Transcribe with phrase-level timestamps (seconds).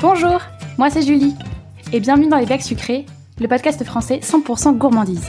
[0.00, 0.40] Bonjour,
[0.78, 1.34] moi c'est Julie,
[1.92, 3.04] et bienvenue dans les Becs Sucrés,
[3.40, 5.28] le podcast français 100% gourmandise.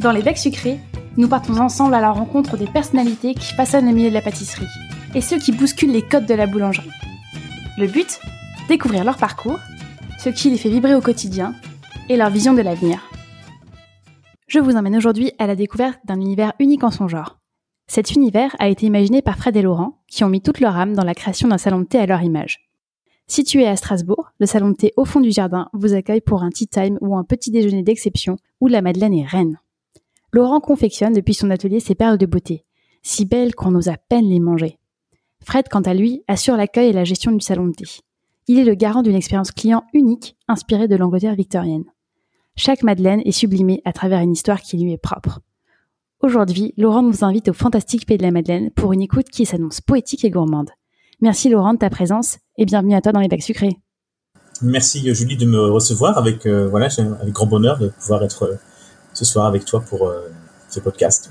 [0.00, 0.80] Dans les Becs Sucrés,
[1.16, 4.66] nous partons ensemble à la rencontre des personnalités qui façonnent le milieu de la pâtisserie,
[5.14, 6.90] et ceux qui bousculent les codes de la boulangerie.
[7.78, 8.18] Le but
[8.68, 9.60] Découvrir leur parcours,
[10.18, 11.54] ce qui les fait vibrer au quotidien,
[12.08, 13.08] et leur vision de l'avenir.
[14.48, 17.38] Je vous emmène aujourd'hui à la découverte d'un univers unique en son genre.
[17.86, 20.96] Cet univers a été imaginé par Fred et Laurent, qui ont mis toute leur âme
[20.96, 22.65] dans la création d'un salon de thé à leur image.
[23.28, 26.50] Situé à Strasbourg, le salon de thé au fond du jardin vous accueille pour un
[26.50, 29.58] tea time ou un petit déjeuner d'exception où la Madeleine est reine.
[30.32, 32.64] Laurent confectionne depuis son atelier ses perles de beauté,
[33.02, 34.78] si belles qu'on ose à peine les manger.
[35.42, 37.84] Fred, quant à lui, assure l'accueil et la gestion du salon de thé.
[38.46, 41.84] Il est le garant d'une expérience client unique inspirée de l'Angleterre victorienne.
[42.54, 45.40] Chaque Madeleine est sublimée à travers une histoire qui lui est propre.
[46.20, 49.80] Aujourd'hui, Laurent nous invite au fantastique pays de la Madeleine pour une écoute qui s'annonce
[49.80, 50.70] poétique et gourmande.
[51.22, 53.78] Merci Laurent de ta présence et bienvenue à toi dans les bacs sucrés.
[54.60, 56.88] Merci Julie de me recevoir avec euh, voilà
[57.22, 58.56] avec grand bonheur de pouvoir être euh,
[59.14, 60.28] ce soir avec toi pour euh,
[60.68, 61.30] ce podcast.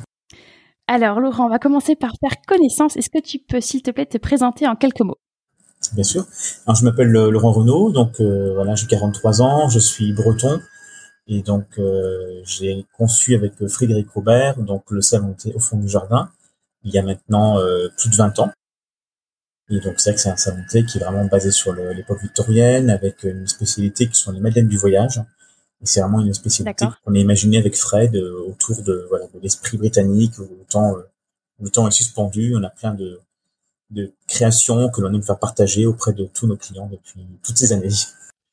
[0.88, 2.98] Alors Laurent, on va commencer par faire connaissance.
[2.98, 5.20] Est-ce que tu peux s'il te plaît te présenter en quelques mots?
[5.94, 6.26] Bien sûr.
[6.66, 10.60] Alors je m'appelle Laurent Renaud, donc voilà j'ai 43 ans, je suis breton
[11.28, 11.66] et donc
[12.44, 16.30] j'ai conçu avec Frédéric Robert donc le salon au fond du jardin
[16.84, 17.60] il y a maintenant
[17.98, 18.52] plus de 20 ans.
[19.70, 22.90] Et donc c'est vrai que c'est un salon qui est vraiment basé sur l'époque victorienne,
[22.90, 25.22] avec une spécialité qui sont les madeleines du voyage.
[25.82, 29.40] Et c'est vraiment une spécialité qu'on a imaginée avec Fred euh, autour de voilà de
[29.40, 31.02] l'esprit britannique où le temps euh,
[31.60, 32.56] le temps est suspendu.
[32.56, 33.20] On a plein de
[33.92, 37.72] de créations que l'on aime faire partager auprès de tous nos clients depuis toutes ces
[37.74, 37.90] années.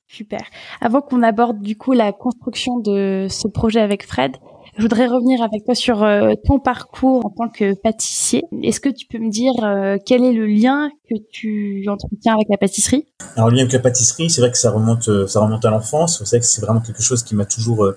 [0.07, 0.43] Super.
[0.83, 4.33] Avant qu'on aborde du coup la construction de ce projet avec Fred,
[4.77, 8.43] je voudrais revenir avec toi sur euh, ton parcours en tant que pâtissier.
[8.63, 12.47] Est-ce que tu peux me dire euh, quel est le lien que tu entretiens avec
[12.49, 13.07] la pâtisserie?
[13.37, 15.71] Alors le lien avec la pâtisserie, c'est vrai que ça remonte, euh, ça remonte à
[15.71, 16.19] l'enfance.
[16.25, 17.93] C'est vrai que c'est vraiment quelque chose qui m'a toujours,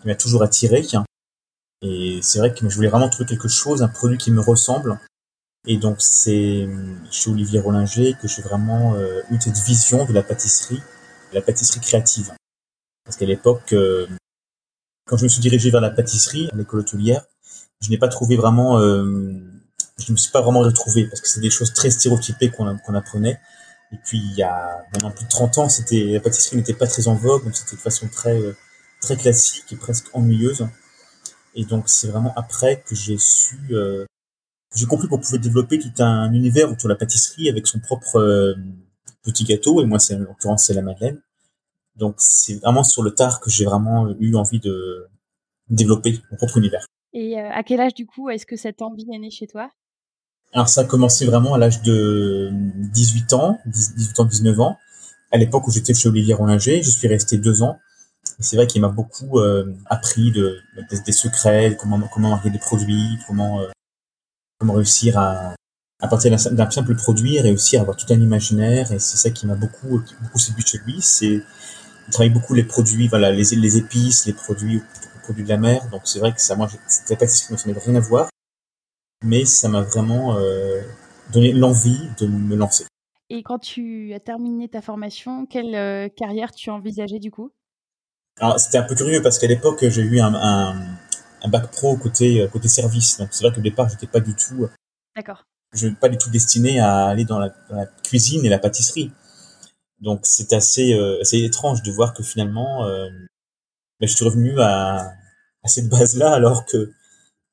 [0.00, 0.82] qui m'a toujours attiré.
[1.82, 4.98] Et c'est vrai que je voulais vraiment trouver quelque chose, un produit qui me ressemble.
[5.68, 6.68] Et donc c'est
[7.10, 8.96] chez Olivier Rollinger que j'ai vraiment
[9.30, 10.80] eu cette vision de la pâtisserie,
[11.30, 12.32] de la pâtisserie créative.
[13.04, 13.74] Parce qu'à l'époque,
[15.06, 17.24] quand je me suis dirigé vers la pâtisserie, à l'école hôtelière,
[17.80, 19.04] je n'ai pas trouvé vraiment, euh,
[19.98, 22.94] je ne me suis pas vraiment retrouvé parce que c'est des choses très stéréotypées qu'on
[22.94, 23.40] apprenait.
[23.92, 26.88] Et puis il y a maintenant plus de 30 ans, c'était la pâtisserie n'était pas
[26.88, 28.56] très en vogue, donc c'était de façon très euh,
[29.00, 30.66] très classique et presque ennuyeuse.
[31.54, 34.04] Et donc c'est vraiment après que j'ai su, euh,
[34.74, 38.16] j'ai compris qu'on pouvait développer tout un univers autour de la pâtisserie avec son propre
[38.18, 38.54] euh,
[39.22, 39.80] petit gâteau.
[39.82, 41.20] Et moi, c'est en l'occurrence c'est la madeleine.
[41.96, 45.08] Donc c'est vraiment sur le tard que j'ai vraiment eu envie de
[45.68, 46.86] développer mon propre univers.
[47.12, 49.70] Et euh, à quel âge du coup est-ce que cette envie est née chez toi?
[50.52, 54.78] Alors ça a commencé vraiment à l'âge de 18 ans, 18 ans, 19 ans,
[55.32, 56.82] à l'époque où j'étais chez Olivier Rollinger.
[56.82, 57.78] Je suis resté deux ans.
[58.38, 60.60] Et c'est vrai qu'il m'a beaucoup euh, appris de,
[61.04, 63.68] des, secrets, comment comment marquer des produits, comment euh,
[64.58, 65.54] comment réussir à
[66.00, 69.46] à partir d'un simple produit réussir à avoir tout un imaginaire et c'est ça qui
[69.46, 71.42] m'a beaucoup beaucoup séduit chez lui c'est
[72.08, 75.56] il travaille beaucoup les produits, voilà, les, les épices, les produits, les produits de la
[75.56, 75.88] mer.
[75.90, 78.28] Donc c'est vrai que ça, moi, c'était pas ce qui rien à voir,
[79.24, 80.82] mais ça m'a vraiment euh,
[81.32, 82.86] donné l'envie de me lancer.
[83.28, 87.50] Et quand tu as terminé ta formation, quelle euh, carrière tu envisageais du coup?
[88.38, 90.76] Alors c'était un peu curieux parce qu'à l'époque j'ai eu un, un,
[91.42, 93.18] un, bac pro côté euh, côté service.
[93.18, 94.68] Donc c'est vrai que au départ j'étais pas du tout.
[95.16, 95.44] D'accord.
[95.74, 99.10] Je pas du tout destiné à aller dans la, dans la cuisine et la pâtisserie.
[100.00, 103.08] Donc c'est assez, euh, assez étrange de voir que finalement, euh,
[104.00, 105.12] ben, je suis revenu à,
[105.62, 106.92] à cette base-là alors que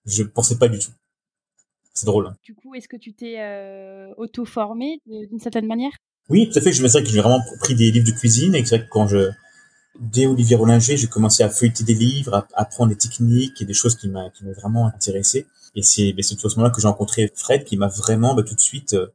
[0.06, 0.92] je pensais pas du tout.
[1.94, 2.28] C'est drôle.
[2.28, 2.36] Hein.
[2.44, 5.92] Du coup, est-ce que tu t'es euh, auto-formé d'une certaine manière?
[6.30, 6.74] Oui, tout à fait.
[6.74, 8.90] Je me sais que j'ai vraiment pris des livres de cuisine et c'est vrai que
[8.90, 9.30] quand je
[10.00, 13.74] dès Olivier Rollinger, j'ai commencé à feuilleter des livres, à apprendre des techniques et des
[13.74, 15.46] choses qui m'a qui m'ont vraiment intéressé.
[15.76, 18.44] Et c'est ben, c'est à ce moment-là que j'ai rencontré Fred qui m'a vraiment ben,
[18.44, 19.08] tout de suite euh,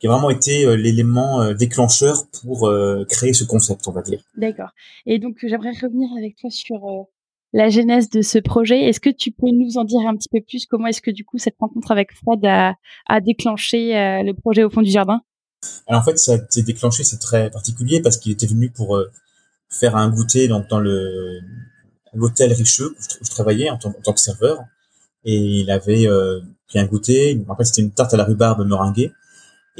[0.00, 4.02] qui a vraiment été euh, l'élément euh, déclencheur pour euh, créer ce concept, on va
[4.02, 4.20] dire.
[4.36, 4.70] D'accord.
[5.06, 7.06] Et donc j'aimerais revenir avec toi sur
[7.52, 8.88] la genèse de ce projet.
[8.88, 10.66] Est-ce que tu peux nous en dire un petit peu plus?
[10.66, 12.74] Comment est-ce que du coup cette rencontre avec Fred a,
[13.06, 13.92] a déclenché
[14.24, 15.20] le projet au fond du jardin?
[15.86, 18.98] Alors en fait, ça a été déclenché, c'est très particulier parce qu'il était venu pour
[19.68, 21.40] faire un goûter donc dans le
[22.14, 24.60] l'hôtel Richeux où je, travaillais en, tant, que serveur
[25.24, 26.06] et il avait
[26.68, 27.44] pris un goûter.
[27.50, 29.12] Après c'était une tarte à la rhubarbe meringuée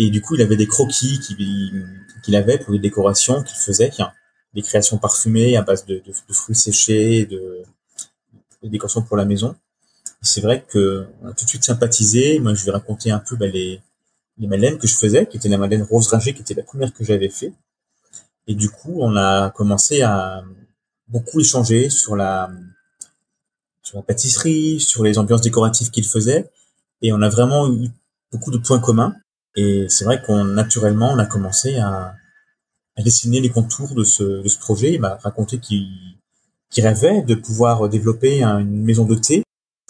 [0.02, 3.90] et du coup, il avait des croquis qu'il avait pour les décorations qu'il faisait,
[4.54, 6.02] des créations parfumées à base de,
[6.32, 7.62] fruits séchés, de,
[8.62, 9.54] décorations pour la maison.
[10.22, 12.40] C'est vrai que on a tout de suite sympathisé.
[12.40, 13.82] Moi, je vais raconter un peu bah, les,
[14.38, 16.94] les madeleines que je faisais, qui étaient la madeleine rose rangée, qui était la première
[16.94, 17.52] que j'avais fait.
[18.46, 20.42] Et du coup, on a commencé à
[21.08, 22.50] beaucoup échanger sur la,
[23.82, 26.50] sur la pâtisserie, sur les ambiances décoratives qu'il faisait.
[27.02, 27.90] Et on a vraiment eu
[28.32, 29.14] beaucoup de points communs.
[29.56, 32.14] Et c'est vrai qu'on naturellement, on a commencé à,
[32.96, 34.94] à dessiner les contours de ce, de ce projet.
[34.94, 35.80] Il m'a raconté qu'il
[36.76, 39.42] rêvait de pouvoir développer une maison de thé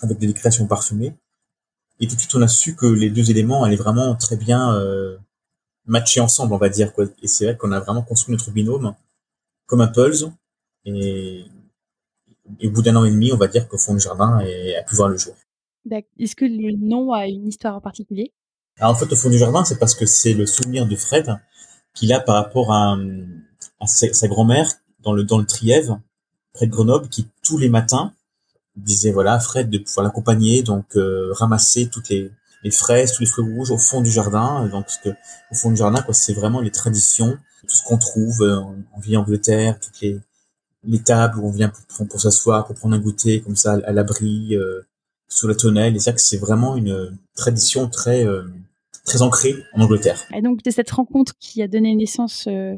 [0.02, 1.14] avec des décorations parfumées.
[2.00, 4.74] Et tout de suite, on a su que les deux éléments allaient vraiment très bien
[4.74, 5.18] euh,
[5.84, 6.94] matcher ensemble, on va dire.
[6.94, 7.04] Quoi.
[7.22, 8.94] Et c'est vrai qu'on a vraiment construit notre binôme
[9.66, 10.32] comme un puzzle.
[10.86, 11.44] Et,
[12.64, 14.96] au bout d'un an et demi, on va dire que Fond du Jardin a pu
[14.96, 15.34] voir le jour.
[16.18, 18.32] Est-ce que le nom a une histoire en particulier?
[18.78, 21.36] Alors en fait, au fond du jardin, c'est parce que c'est le souvenir de Fred
[21.94, 22.96] qu'il a par rapport à,
[23.86, 24.70] sa, grand-mère
[25.00, 26.00] dans le dans le Trièvre,
[26.52, 28.12] près de Grenoble, qui tous les matins
[28.76, 32.30] disait voilà Fred de pouvoir l'accompagner, donc euh, ramasser toutes les,
[32.62, 34.66] les fraises, tous les fruits rouges au fond du jardin.
[34.68, 35.10] Donc parce que
[35.50, 39.00] au fond du jardin, quoi, c'est vraiment les traditions, tout ce qu'on trouve euh, en
[39.00, 40.20] vieille Angleterre, toutes les
[40.84, 43.92] les tables où on vient pour, pour s'asseoir, pour prendre un goûter comme ça à
[43.92, 44.56] l'abri.
[44.56, 44.82] Euh,
[45.30, 45.96] sous la tonnelle.
[45.96, 48.42] Et ça, que c'est vraiment une tradition très euh,
[49.06, 50.26] très ancrée en Angleterre.
[50.36, 52.76] Et donc, c'est cette rencontre qui a donné naissance euh,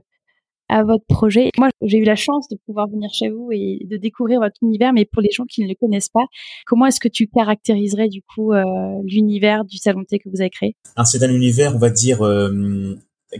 [0.69, 1.50] à votre projet.
[1.58, 4.93] Moi, j'ai eu la chance de pouvoir venir chez vous et de découvrir votre univers,
[4.93, 6.25] mais pour les gens qui ne le connaissent pas,
[6.66, 8.64] comment est-ce que tu caractériserais du coup euh,
[9.04, 10.76] l'univers du salon de thé que vous avez créé?
[11.04, 12.19] C'est un univers, on va dire,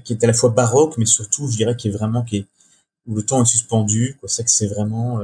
[0.05, 2.47] qui est à la fois baroque, mais surtout, je dirais, qui est vraiment qui est
[3.06, 4.17] où le temps est suspendu.
[4.26, 5.20] C'est que c'est vraiment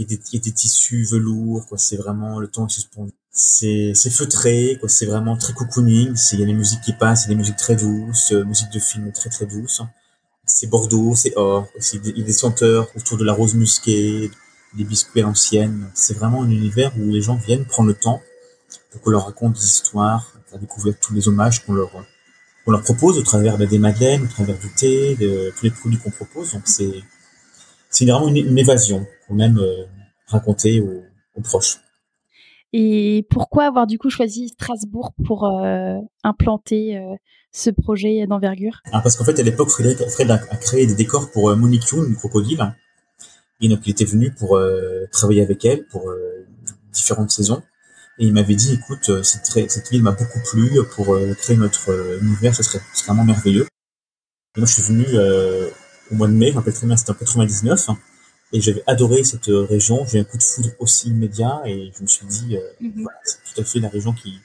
[0.00, 1.76] il y a des, des tissus velours, quoi.
[1.76, 3.12] C'est vraiment le temps est suspendu.
[3.30, 4.88] C'est, c'est feutré, quoi.
[4.88, 6.16] C'est vraiment très cocooning.
[6.16, 8.32] C'est, il y a des musiques qui passent, il y a des musiques très douces,
[8.32, 9.82] euh, musique de film très très douce.
[10.46, 11.68] C'est Bordeaux, c'est or.
[11.92, 14.30] Y a des senteurs autour de la rose musquée,
[14.74, 15.90] des biscuits à l'ancienne.
[15.94, 18.22] C'est vraiment un univers où les gens viennent prendre le temps
[18.90, 21.90] pour qu'on leur raconte des histoires, à découvrir tous les hommages qu'on leur,
[22.64, 25.98] qu'on leur propose au travers des madeleines, au travers du thé, de tous les produits
[25.98, 26.52] qu'on propose.
[26.52, 27.02] Donc c'est,
[27.90, 29.84] c'est vraiment une, une évasion qu'on aime euh,
[30.26, 31.02] raconter aux,
[31.36, 31.78] aux, proches.
[32.72, 37.16] Et pourquoi avoir du coup choisi Strasbourg pour euh, implanter euh,
[37.52, 38.80] ce projet d'envergure?
[38.92, 42.08] Ah, Parce qu'en fait, à l'époque, Fred a, créé des décors pour euh, Monique Youn,
[42.08, 42.74] une crocodile.
[43.60, 46.46] Et donc, il était venu pour euh, travailler avec elle pour euh,
[46.92, 47.62] différentes saisons.
[48.18, 52.54] Et il m'avait dit, écoute, cette, cette ville m'a beaucoup plu pour créer notre univers,
[52.54, 53.66] ce serait vraiment merveilleux.
[54.56, 55.06] Et moi, je suis venu
[56.10, 57.88] au mois de mai, je me rappelle très bien, c'était en 99.
[58.52, 60.04] Et j'avais adoré cette euh, région.
[60.06, 63.02] J'ai eu un coup de foudre aussi immédiat et je me suis dit, euh, mm-hmm.
[63.02, 64.40] voilà, c'est tout à fait la région qui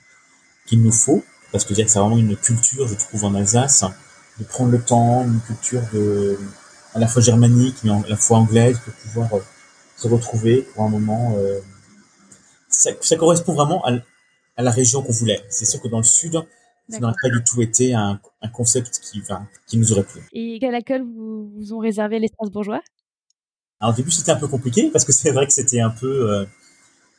[0.67, 3.85] qu'il nous faut parce que c'est vraiment une culture, je trouve, en Alsace,
[4.39, 6.37] de prendre le temps, une culture de
[6.93, 9.39] à la fois germanique mais à la fois anglaise pour pouvoir euh,
[9.95, 11.35] se retrouver pour un moment.
[11.37, 11.59] Euh,
[12.69, 13.93] ça, ça, correspond vraiment à,
[14.57, 15.41] à la région qu'on voulait.
[15.49, 16.37] C'est sûr que dans le sud,
[16.89, 20.21] ça n'aurait pas du tout été un, un concept qui, enfin, qui nous aurait plu.
[20.33, 22.81] Et quel accueil vous, vous ont réservé les Strasbourgeois
[23.81, 26.31] alors au début c'était un peu compliqué parce que c'est vrai que c'était un peu
[26.31, 26.45] euh,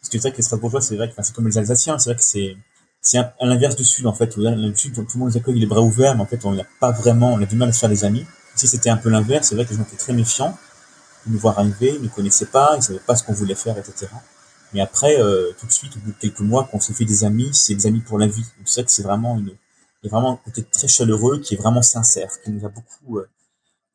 [0.00, 2.10] parce que c'est vrai que les Strasbourgeois c'est vrai que c'est comme les Alsaciens c'est
[2.10, 2.56] vrai que c'est
[3.02, 5.36] c'est à l'inverse du sud en fait où là le sud tout le monde les
[5.36, 7.69] accueille les bras ouverts mais en fait on n'a pas vraiment on a du mal
[7.69, 8.24] à se faire des amis.
[8.54, 10.56] Si c'était un peu l'inverse c'est vrai que les gens étaient très méfiants.
[11.26, 13.76] De nous voir arriver ils ne connaissaient pas ils savaient pas ce qu'on voulait faire
[13.76, 14.06] etc
[14.76, 17.25] mais après euh, tout de suite au bout de quelques mois qu'on s'est fait des
[17.25, 19.52] amis c'est des amis pour la vie donc c'est vrai que c'est vraiment une
[20.02, 22.69] il y a vraiment un côté très chaleureux qui est vraiment sincère qui nous a
[22.69, 23.28] beaucoup euh,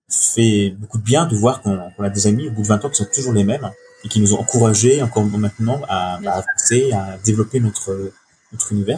[0.10, 2.90] fait beaucoup de bien de voir qu'on a des amis au bout de 20 ans
[2.90, 3.70] qui sont toujours les mêmes
[4.04, 8.12] et qui nous ont encouragés encore maintenant à, à avancer, à développer notre,
[8.52, 8.98] notre univers.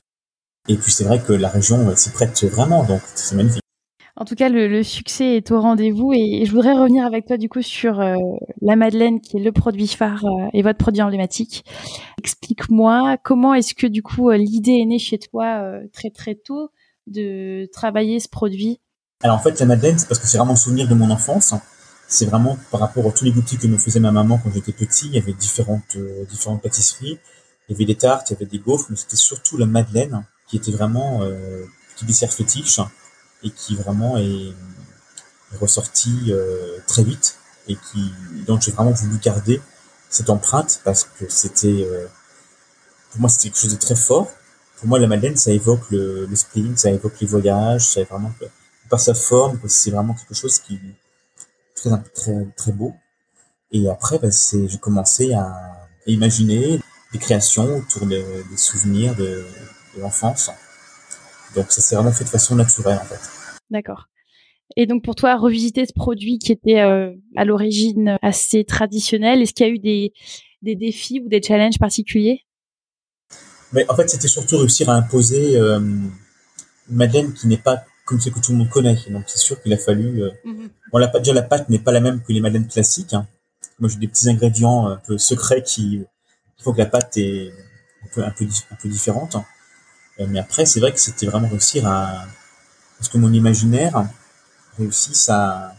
[0.68, 3.63] Et puis c'est vrai que la région s'y prête vraiment, donc c'est magnifique.
[4.16, 7.38] En tout cas, le, le succès est au rendez-vous et je voudrais revenir avec toi
[7.38, 8.16] du coup sur euh,
[8.62, 11.66] la Madeleine qui est le produit phare euh, et votre produit emblématique.
[12.20, 16.70] Explique-moi comment est-ce que du coup euh, l'idée est née chez toi très très tôt
[17.08, 18.80] de travailler ce produit?
[19.24, 21.54] Alors en fait, la Madeleine, c'est parce que c'est vraiment un souvenir de mon enfance.
[22.08, 24.74] C'est vraiment par rapport à tous les goûters que me faisait ma maman quand j'étais
[24.74, 25.08] petit.
[25.08, 27.18] Il y avait différentes, euh, différentes pâtisseries.
[27.68, 30.26] Il y avait des tartes, il y avait des gaufres, mais c'était surtout la Madeleine
[30.48, 31.64] qui était vraiment euh,
[31.96, 32.80] petit dessert fétiche
[33.44, 34.54] et qui vraiment est,
[35.62, 38.12] ressorti euh, très vite et qui
[38.48, 39.62] donc j'ai vraiment voulu garder
[40.10, 42.08] cette empreinte parce que c'était euh,
[43.12, 44.32] pour moi c'était quelque chose de très fort.
[44.78, 48.32] Pour moi la Madeleine ça évoque le, le ça évoque les voyages, ça vraiment
[48.90, 50.80] par sa forme, c'est vraiment quelque chose qui
[51.76, 52.94] très, très, très beau.
[53.72, 56.82] Et après, bah, c'est, j'ai commencé à, imaginer
[57.14, 58.26] des créations autour des,
[58.58, 59.46] souvenirs de,
[59.98, 60.52] l'enfance.
[61.56, 63.20] Donc ça s'est vraiment fait de façon naturelle en fait.
[63.70, 64.08] D'accord.
[64.76, 69.54] Et donc pour toi, revisiter ce produit qui était euh, à l'origine assez traditionnel, est-ce
[69.54, 70.14] qu'il y a eu des,
[70.62, 72.42] des défis ou des challenges particuliers?
[73.72, 76.12] Mais en fait, c'était surtout réussir à imposer euh, une
[76.90, 78.98] Madeleine qui n'est pas comme ce que tout le monde connaît.
[79.10, 80.24] Donc c'est sûr qu'il a fallu.
[80.24, 80.32] Euh...
[80.46, 83.16] Mm Bon, la déjà la pâte n'est pas la même que les madeleines classiques.
[83.16, 83.28] Hein.
[83.80, 86.04] Moi, j'ai des petits ingrédients un peu secrets qui,
[86.56, 87.52] qui font que la pâte est
[88.04, 89.36] un peu un peu, un peu différente.
[89.36, 89.40] Euh,
[90.20, 92.26] mais après, c'est vrai que c'était vraiment réussir à
[92.98, 94.06] parce que mon imaginaire
[94.78, 95.74] réussisse à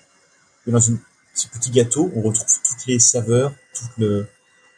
[0.66, 0.98] dans une,
[1.34, 4.26] ce petit gâteau, on retrouve toutes les saveurs, toute le,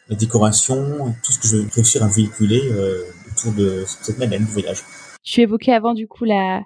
[0.08, 4.44] la décoration, tout ce que je vais réussir à véhiculer euh, autour de cette madeleine
[4.44, 4.78] du voyage.
[5.22, 6.62] Tu évoquais avant du coup la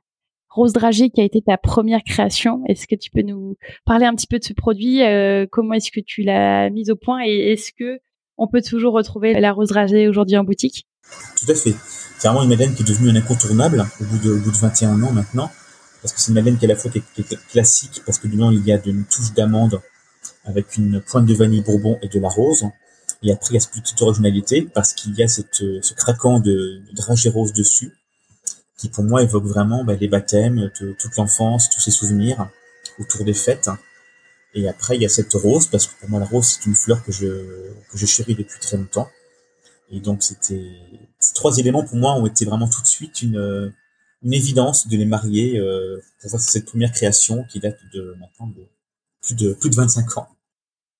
[0.48, 2.62] rose dragée qui a été ta première création.
[2.66, 5.90] Est-ce que tu peux nous parler un petit peu de ce produit euh, Comment est-ce
[5.90, 8.00] que tu l'as mise au point et est-ce que
[8.36, 10.86] on peut toujours retrouver la rose dragée aujourd'hui en boutique?
[11.36, 11.74] Tout à fait.
[12.18, 14.56] C'est vraiment une madeleine qui est devenue un incontournable au bout de, au bout de
[14.56, 15.50] 21 ans maintenant.
[16.02, 18.26] Parce que c'est une madeleine qui est à la fois qui est, classique, parce que
[18.26, 19.80] dedans il y a une touche d'amande
[20.44, 22.64] avec une pointe de vanille bourbon et de la rose.
[23.22, 26.40] Et après, il y a cette petite originalité parce qu'il y a cette, ce craquant
[26.40, 27.92] de, de dragée rose dessus
[28.80, 32.48] qui pour moi évoque vraiment bah, les baptêmes, de, toute l'enfance, tous ces souvenirs
[32.98, 33.68] autour des fêtes.
[34.54, 36.74] Et après, il y a cette rose, parce que pour moi, la rose, c'est une
[36.74, 37.26] fleur que je,
[37.90, 39.10] que je chéris depuis très longtemps.
[39.90, 40.70] Et donc, c'était,
[41.18, 43.72] ces trois éléments, pour moi, ont été vraiment tout de suite une,
[44.22, 48.66] une évidence de les marier, euh, pour cette première création qui date de maintenant de
[49.22, 50.28] plus de, plus de 25 ans.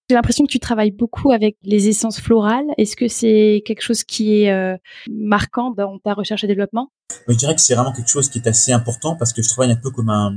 [0.09, 2.67] J'ai l'impression que tu travailles beaucoup avec les essences florales.
[2.79, 4.77] Est-ce que c'est quelque chose qui est euh,
[5.09, 6.91] marquant dans ta recherche et développement?
[7.29, 9.71] Je dirais que c'est vraiment quelque chose qui est assez important parce que je travaille
[9.71, 10.37] un peu comme un,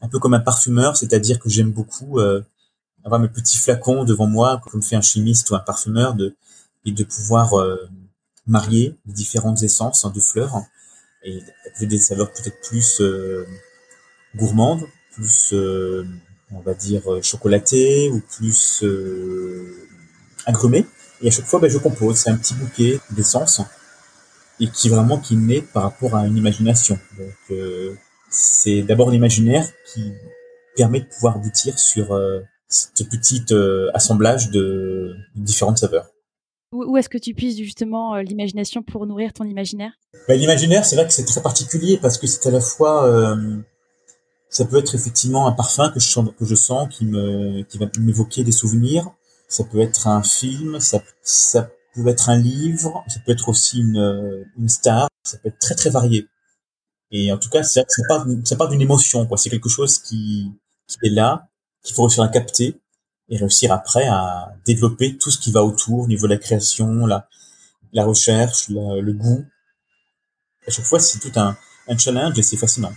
[0.00, 2.40] un peu comme un parfumeur, c'est-à-dire que j'aime beaucoup euh,
[3.04, 6.34] avoir mes petits flacons devant moi, comme fait un chimiste ou un parfumeur, de,
[6.84, 7.76] et de pouvoir euh,
[8.46, 10.62] marier différentes essences de fleurs
[11.24, 11.40] et
[11.80, 13.46] des saveurs peut-être plus euh,
[14.36, 15.54] gourmandes, plus
[16.54, 19.88] on va dire euh, chocolaté ou plus euh,
[20.46, 20.86] agrumé.
[21.20, 22.16] Et à chaque fois, ben, je compose.
[22.16, 23.60] C'est un petit bouquet d'essence
[24.60, 26.98] et qui vraiment qui naît par rapport à une imagination.
[27.18, 27.94] Donc euh,
[28.30, 30.12] c'est d'abord l'imaginaire qui
[30.76, 36.06] permet de pouvoir aboutir sur euh, ce petit euh, assemblage de différentes saveurs.
[36.74, 39.92] Où est-ce que tu puisses justement l'imagination pour nourrir ton imaginaire?
[40.26, 43.58] Ben, L'imaginaire, c'est vrai que c'est très particulier parce que c'est à la fois euh,
[44.48, 48.52] ça peut être effectivement un parfum que je sens, qui me qui va m'évoquer des
[48.52, 49.08] souvenirs.
[49.48, 53.78] Ça peut être un film, ça, ça peut être un livre, ça peut être aussi
[53.78, 55.08] une, une star.
[55.22, 56.26] Ça peut être très très varié.
[57.10, 59.36] Et en tout cas, ça part, ça part d'une émotion, quoi.
[59.36, 60.50] C'est quelque chose qui,
[60.88, 61.48] qui est là,
[61.84, 62.80] qu'il faut réussir à capter
[63.28, 67.06] et réussir après à développer tout ce qui va autour, au niveau de la création,
[67.06, 67.28] la,
[67.92, 69.44] la recherche, le goût.
[70.66, 71.56] À chaque fois, c'est tout un,
[71.88, 72.92] un challenge et c'est fascinant.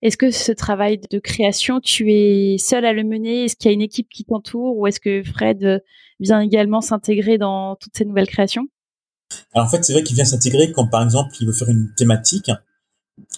[0.00, 3.44] Est-ce que ce travail de création, tu es seul à le mener?
[3.44, 5.82] Est-ce qu'il y a une équipe qui t'entoure ou est-ce que Fred
[6.20, 8.68] vient également s'intégrer dans toutes ces nouvelles créations?
[9.52, 11.92] Alors en fait, c'est vrai qu'il vient s'intégrer quand par exemple il veut faire une
[11.96, 12.50] thématique,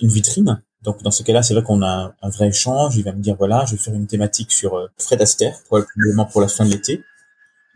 [0.03, 0.63] une vitrine.
[0.83, 2.97] Donc dans ce cas-là, c'est vrai qu'on a un vrai échange.
[2.97, 6.25] Il va me dire voilà, je vais faire une thématique sur euh, Fred Astaire, probablement
[6.25, 7.03] pour la fin de l'été.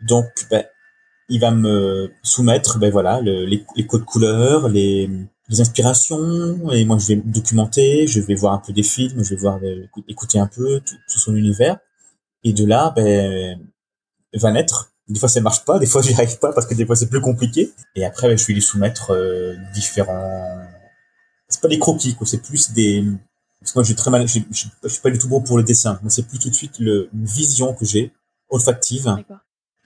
[0.01, 0.65] Donc ben,
[1.29, 5.09] il va me soumettre ben voilà le, les, codes couleurs, les
[5.59, 6.71] inspirations.
[6.71, 9.59] Et moi je vais documenter, je vais voir un peu des films, je vais voir
[10.07, 11.77] écouter un peu tout, son univers.
[12.43, 13.59] Et de là ben
[14.33, 14.91] va naître.
[15.07, 17.09] Des fois ça marche pas, des fois j'y arrive pas parce que des fois c'est
[17.09, 17.71] plus compliqué.
[17.95, 20.65] Et après ben, je vais lui soumettre euh, différents
[21.47, 23.03] c'est pas des croquis quoi, c'est plus des
[23.59, 25.63] parce que moi j'ai très mal je, je, suis pas du tout bon pour le
[25.63, 28.13] dessin, mais c'est plus tout de suite le une vision que j'ai
[28.49, 29.15] olfactive.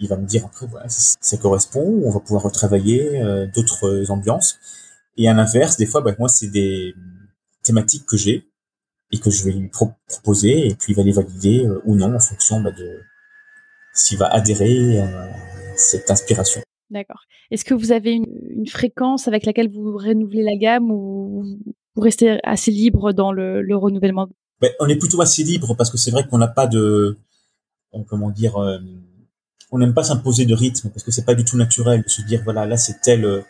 [0.02, 4.58] Il va me dire après voilà, ça, correspond, on va pouvoir retravailler euh, d'autres ambiances
[5.20, 6.96] et à l'inverse, des fois, bah, moi, c'est des
[7.62, 8.50] thématiques que j'ai
[9.12, 9.70] et que je vais lui
[10.08, 13.02] proposer et puis il va les valider euh, ou non en fonction bah, de
[13.94, 15.30] s'il va adhérer à
[15.76, 16.62] cette inspiration.
[16.90, 17.22] D'accord.
[17.52, 21.60] Est-ce que vous avez une, fréquence avec laquelle vous renouvelez la gamme ou
[21.96, 24.28] vous restez assez libre dans le, le renouvellement?
[24.60, 27.18] Ben, On est plutôt assez libre parce que c'est vrai qu'on n'a pas de,
[27.94, 28.80] euh, comment dire, euh,
[29.72, 32.24] on n'aime pas s'imposer de rythme parce que c'est pas du tout naturel de se
[32.24, 33.44] dire voilà là c'est tel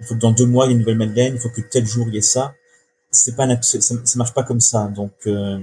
[0.00, 1.60] il faut que dans deux mois il y ait une nouvelle Madeleine, il faut que
[1.60, 2.54] tel jour il y ait ça.
[3.10, 4.88] C'est pas ça, ça marche pas comme ça.
[4.88, 5.58] Donc euh,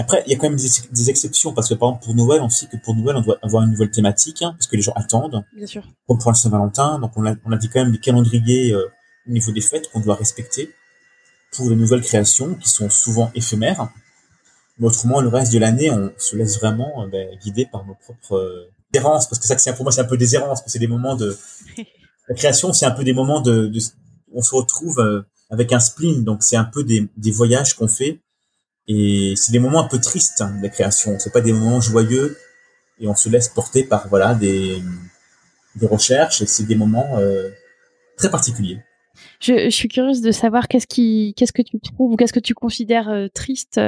[0.00, 2.48] après il y a quand même des, exceptions parce que par exemple pour Noël on
[2.48, 4.92] sait que pour Noël on doit avoir une nouvelle thématique hein, parce que les gens
[4.94, 5.44] attendent.
[5.54, 5.82] Bien sûr.
[6.06, 8.88] Comme pour la Saint-Valentin, donc on a on a dit quand même des calendriers euh,
[9.26, 10.70] au niveau des fêtes qu'on doit respecter
[11.52, 13.88] pour les nouvelles créations qui sont souvent éphémères.
[14.78, 17.94] Mais autrement le reste de l'année on se laisse vraiment euh, ben, guider par nos
[17.94, 20.64] propres euh, errances parce que ça c'est pour moi c'est un peu des errances parce
[20.64, 21.36] que c'est des moments de
[22.28, 23.80] la création, c'est un peu des moments de, de
[24.32, 27.88] on se retrouve euh, avec un spleen, donc c'est un peu des, des voyages qu'on
[27.88, 28.20] fait,
[28.88, 31.18] et c'est des moments un peu tristes hein, la création.
[31.18, 32.38] C'est pas des moments joyeux,
[33.00, 34.82] et on se laisse porter par voilà des
[35.76, 37.50] des recherches, et c'est des moments euh,
[38.16, 38.82] très particuliers.
[39.40, 42.54] Je, suis curieuse de savoir qu'est-ce qui, qu'est-ce que tu trouves ou qu'est-ce que tu
[42.54, 43.80] considères triste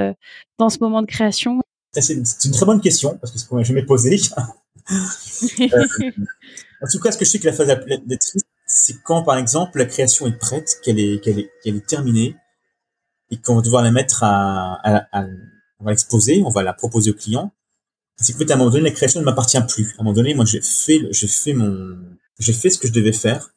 [0.58, 1.60] dans ce moment de création?
[1.92, 4.18] C'est une très bonne question parce que c'est ce que je m'ai posé.
[4.90, 9.36] en tout cas, ce que je sais que la phase d'être triste, c'est quand, par
[9.36, 12.36] exemple, la création est prête, qu'elle est, qu'elle est, qu'elle est terminée,
[13.30, 15.24] et qu'on va devoir la mettre à, à,
[15.80, 17.52] on va l'exposer, on va la proposer au client.
[18.16, 19.94] C'est qu'en fait, à un moment donné, la création ne m'appartient plus.
[19.96, 21.98] À un moment donné, moi, j'ai fait, j'ai fait mon,
[22.38, 23.54] j'ai fait ce que je devais faire.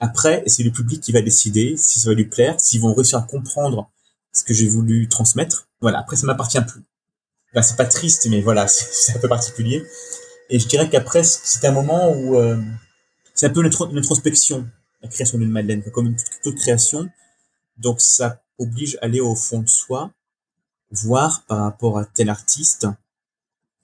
[0.00, 3.18] Après, c'est le public qui va décider si ça va lui plaire, s'ils vont réussir
[3.18, 3.90] à comprendre
[4.32, 5.68] ce que j'ai voulu transmettre.
[5.80, 6.00] Voilà.
[6.00, 6.82] Après, ça m'appartient plus.
[7.54, 9.82] Là, c'est pas triste, mais voilà, c'est un peu particulier.
[10.50, 12.60] Et je dirais qu'après, c'est un moment où euh,
[13.34, 14.68] c'est un peu une, introspection,
[15.02, 17.08] la création d'une Madeleine, comme toute, toute, création.
[17.78, 20.12] Donc ça oblige à aller au fond de soi,
[20.90, 22.86] voir par rapport à tel artiste,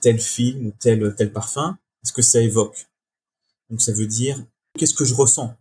[0.00, 2.87] tel film ou tel tel parfum, ce que ça évoque?
[3.69, 4.43] Donc ça veut dire
[4.79, 5.55] qu'est-ce que je ressens?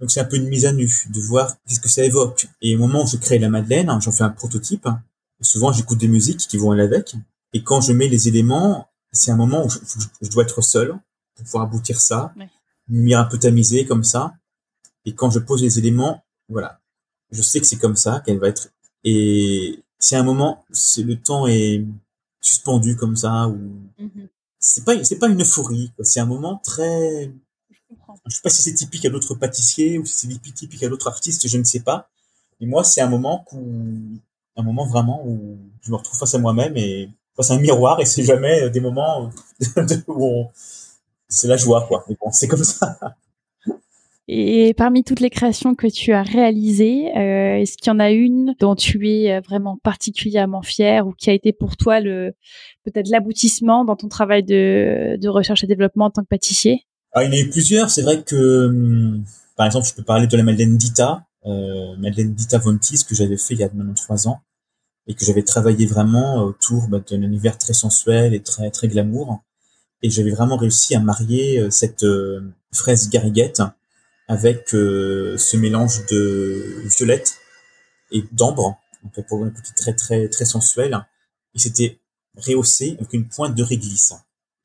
[0.00, 2.46] Donc c'est un peu une mise à nu de voir qu'est-ce que ça évoque.
[2.60, 4.88] Et au moment où je crée la Madeleine, j'en fais un prototype.
[5.40, 7.14] souvent j'écoute des musiques qui vont aller avec.
[7.52, 10.98] Et quand je mets les éléments, c'est un moment où je, dois être seul
[11.36, 12.50] pour pouvoir aboutir ça, ouais.
[12.88, 14.34] lumière un peu tamisée comme ça.
[15.04, 16.80] Et quand je pose les éléments, voilà,
[17.34, 18.70] je sais que c'est comme ça qu'elle va être.
[19.04, 21.84] Et c'est un moment, c'est le temps est
[22.40, 23.58] suspendu comme ça ou
[23.98, 24.28] mm-hmm.
[24.58, 25.92] c'est pas c'est pas une euphorie.
[26.02, 27.32] C'est un moment très.
[28.26, 31.08] Je sais pas si c'est typique à d'autres pâtissiers ou si c'est typique à d'autres
[31.08, 32.08] artistes, je ne sais pas.
[32.60, 33.60] Et moi, c'est un moment où,
[34.56, 37.10] un moment vraiment où je me retrouve face à moi-même et
[37.40, 39.30] c'est un miroir et c'est jamais des moments
[40.08, 40.46] où
[41.28, 42.04] c'est la joie, quoi.
[42.08, 42.98] Mais bon, c'est comme ça.
[44.26, 48.10] Et parmi toutes les créations que tu as réalisées, euh, est-ce qu'il y en a
[48.10, 52.32] une dont tu es vraiment particulièrement fier ou qui a été pour toi le
[52.84, 56.86] peut-être l'aboutissement dans ton travail de, recherche et développement en tant que pâtissier?
[57.12, 57.90] Ah, Il y en a eu plusieurs.
[57.90, 59.24] C'est vrai que, hum,
[59.56, 63.36] par exemple, je peux parler de la Madeleine Dita, euh, Madeleine Dita Vontis que j'avais
[63.36, 64.40] fait il y a maintenant trois ans
[65.06, 69.42] et que j'avais travaillé vraiment autour bah, d'un univers très sensuel et très très glamour.
[70.02, 72.40] Et j'avais vraiment réussi à marier euh, cette euh,
[72.72, 73.62] fraise gariguette
[74.28, 77.38] avec euh, ce mélange de violette
[78.10, 80.98] et d'ambre, donc pour un côté très très très sensuel.
[81.54, 82.00] Et c'était
[82.36, 84.14] rehaussé avec une pointe de réglisse.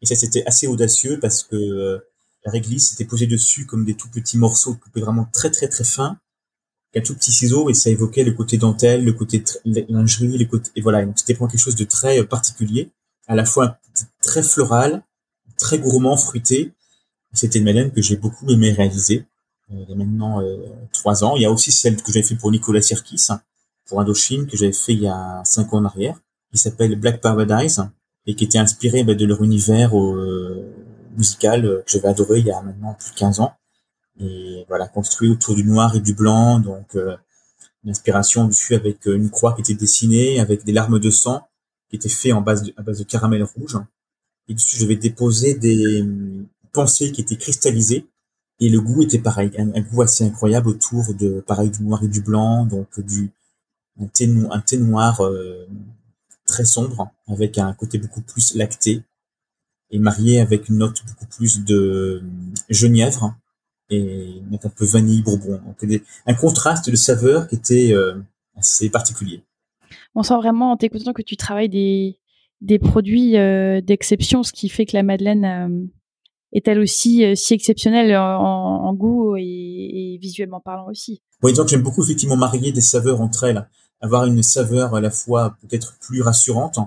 [0.01, 2.01] Et ça c'était assez audacieux parce que
[2.45, 5.83] la réglisse était posée dessus comme des tout petits morceaux coupés vraiment très très très
[5.83, 6.17] fins
[6.95, 10.71] un tout petit ciseau et ça évoquait le côté dentelle, le côté lingerie, le côté
[10.75, 12.91] et voilà, c'était vraiment quelque chose de très euh, particulier,
[13.27, 13.79] à la fois
[14.23, 15.03] très floral,
[15.57, 16.73] très gourmand, fruité.
[17.33, 19.25] C'était une madeleine que j'ai beaucoup aimé réaliser.
[19.71, 20.57] Euh, il y a maintenant euh,
[20.91, 21.35] trois ans.
[21.35, 23.27] Il y a aussi celle que j'avais fait pour Nicolas Sirkis,
[23.85, 26.19] pour Indochine, que j'avais fait il y a cinq ans en arrière,
[26.51, 27.83] qui s'appelle Black Paradise
[28.25, 29.93] et qui était inspiré bah, de leur univers
[31.15, 33.53] musical que j'avais adoré il y a maintenant plus de 15 ans
[34.19, 37.15] et voilà construit autour du noir et du blanc donc euh,
[37.83, 41.47] une inspiration dessus avec euh, une croix qui était dessinée avec des larmes de sang
[41.89, 43.77] qui étaient fait en base à base de caramel rouge
[44.47, 48.07] et dessus je vais déposer des hum, pensées qui étaient cristallisées
[48.59, 52.07] et le goût était pareil un, goût assez incroyable autour de pareil du noir et
[52.07, 53.31] du blanc donc du
[53.99, 54.07] un
[54.61, 55.67] thé, noir euh,
[56.45, 59.03] très sombre avec un côté beaucoup plus lacté
[59.91, 62.23] et marié avec une note beaucoup plus de
[62.69, 63.35] genièvre
[63.89, 65.59] et mettre un peu vanille bourbon.
[65.65, 68.15] Donc un contraste de saveurs qui était euh,
[68.55, 69.43] assez particulier.
[70.15, 72.19] On sent vraiment en t'écoutant que tu travailles des,
[72.61, 75.89] des produits euh, d'exception, ce qui fait que la Madeleine
[76.53, 81.21] est elle aussi si exceptionnelle en, goût et, visuellement parlant aussi.
[81.43, 83.67] Oui, donc j'aime beaucoup effectivement marier des saveurs entre elles,
[84.01, 86.79] avoir une saveur à la fois peut-être plus rassurante.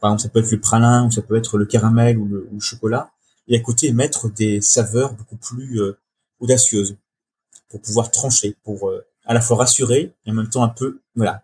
[0.00, 2.48] Par exemple, ça peut être le pralin ou ça peut être le caramel ou le,
[2.50, 3.10] ou le chocolat,
[3.48, 5.80] et à côté mettre des saveurs beaucoup plus
[6.40, 6.96] audacieuse
[7.68, 11.00] pour pouvoir trancher, pour euh, à la fois rassurer et en même temps un peu,
[11.14, 11.42] voilà.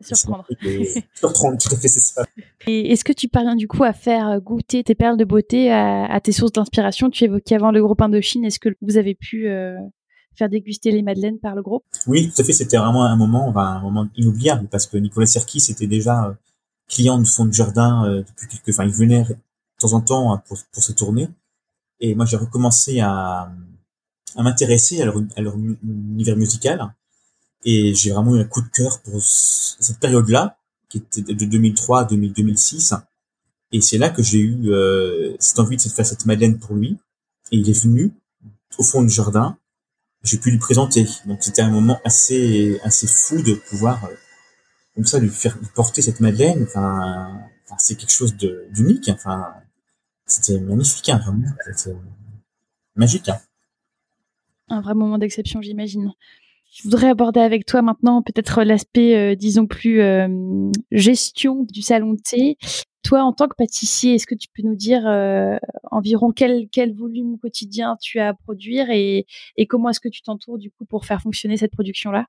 [0.00, 0.46] Surprendre.
[1.14, 2.24] Surprendre, tout à fait, c'est ça.
[2.66, 6.20] Et est-ce que tu parviens du coup à faire goûter tes perles de beauté à,
[6.20, 7.10] tes sources d'inspiration?
[7.10, 8.44] Tu évoquais avant le groupe Indochine.
[8.44, 9.76] Est-ce que vous avez pu euh,
[10.36, 11.84] faire déguster les madeleines par le groupe?
[12.06, 12.52] Oui, tout à fait.
[12.52, 16.32] C'était vraiment un moment, un moment inoubliable parce que Nicolas Serkis était déjà euh,
[16.88, 18.68] client du fond de jardin depuis quelques.
[18.70, 19.36] Enfin, il venait de
[19.78, 21.28] temps en temps hein, pour, pour se tourner.
[22.00, 23.50] Et moi, j'ai recommencé à,
[24.36, 26.94] à m'intéresser à leur, à leur univers musical.
[27.64, 32.00] Et j'ai vraiment eu un coup de cœur pour cette période-là, qui était de 2003
[32.00, 32.94] à 2006.
[33.72, 36.98] Et c'est là que j'ai eu euh, cette envie de faire cette Madeleine pour lui.
[37.52, 38.12] Et il est venu
[38.78, 39.58] au fond du jardin.
[40.22, 41.06] J'ai pu lui présenter.
[41.26, 44.14] Donc c'était un moment assez assez fou de pouvoir euh,
[44.94, 46.64] comme ça lui faire porter cette Madeleine.
[46.64, 47.40] Enfin,
[47.78, 49.08] c'est quelque chose d'unique.
[49.08, 49.52] Enfin,
[50.26, 51.48] c'était magnifique, hein, vraiment.
[51.74, 51.96] C'était
[52.96, 53.28] magique.
[53.28, 53.40] Hein.
[54.68, 56.12] Un vrai moment d'exception, j'imagine.
[56.70, 60.28] Je voudrais aborder avec toi maintenant peut-être l'aspect, euh, disons, plus euh,
[60.92, 62.56] gestion du salon de thé.
[63.02, 65.56] Toi, en tant que pâtissier, est-ce que tu peux nous dire euh,
[65.90, 69.26] environ quel, quel volume quotidien tu as à produire et,
[69.56, 72.26] et comment est-ce que tu t'entoures du coup pour faire fonctionner cette production-là?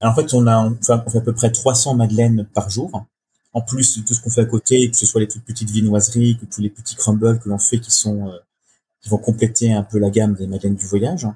[0.00, 3.06] En fait, on a fait, à peu près 300 madeleines par jour.
[3.52, 5.70] En plus de tout ce qu'on fait à côté, que ce soit les toutes petites
[5.70, 8.32] viennoiseries, que tous les petits crumbles que l'on fait qui sont
[9.02, 11.26] qui vont compléter un peu la gamme des madeleines du voyage.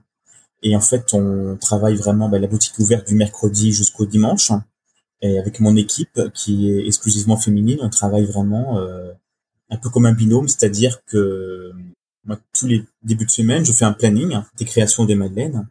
[0.62, 4.52] Et en fait, on travaille vraiment bah, la boutique ouverte du mercredi jusqu'au dimanche.
[5.20, 9.12] Et avec mon équipe qui est exclusivement féminine, on travaille vraiment euh,
[9.70, 11.72] un peu comme un binôme, c'est-à-dire que
[12.24, 15.66] moi, tous les débuts de semaine, je fais un planning des créations des madeleines.